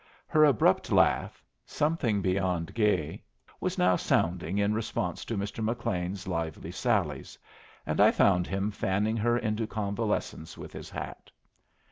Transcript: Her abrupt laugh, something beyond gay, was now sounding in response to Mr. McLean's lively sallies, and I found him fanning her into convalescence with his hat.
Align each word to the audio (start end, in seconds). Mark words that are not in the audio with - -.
Her 0.25 0.45
abrupt 0.45 0.91
laugh, 0.91 1.43
something 1.63 2.23
beyond 2.23 2.73
gay, 2.73 3.21
was 3.59 3.77
now 3.77 3.95
sounding 3.95 4.57
in 4.57 4.73
response 4.73 5.23
to 5.25 5.37
Mr. 5.37 5.63
McLean's 5.63 6.27
lively 6.27 6.71
sallies, 6.71 7.37
and 7.85 8.01
I 8.01 8.09
found 8.09 8.47
him 8.47 8.71
fanning 8.71 9.17
her 9.17 9.37
into 9.37 9.67
convalescence 9.67 10.57
with 10.57 10.73
his 10.73 10.89
hat. 10.89 11.29